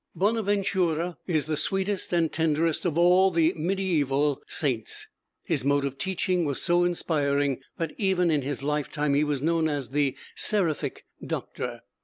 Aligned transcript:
Bonaventura 0.15 1.19
is 1.27 1.45
the 1.45 1.55
sweetest 1.55 2.11
and 2.11 2.31
tenderest 2.31 2.85
of 2.85 2.97
all 2.97 3.29
the 3.29 3.53
mediæval 3.53 4.37
saints. 4.47 5.05
His 5.43 5.63
mode 5.63 5.85
of 5.85 5.99
teaching 5.99 6.43
was 6.43 6.59
so 6.59 6.83
inspiring 6.85 7.61
that 7.77 7.93
even 7.99 8.31
in 8.31 8.41
his 8.41 8.63
lifetime 8.63 9.13
he 9.13 9.23
was 9.23 9.43
known 9.43 9.69
as 9.69 9.89
the 9.91 10.15
"Seraphic 10.35 11.05
Doctor." 11.23 11.81